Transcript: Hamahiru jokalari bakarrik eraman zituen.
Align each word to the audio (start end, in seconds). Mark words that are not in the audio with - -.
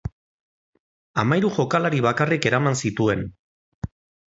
Hamahiru 1.23 1.51
jokalari 1.59 2.03
bakarrik 2.07 2.49
eraman 2.53 2.83
zituen. 2.85 3.25